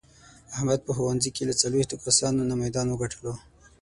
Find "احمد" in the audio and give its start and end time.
0.55-0.79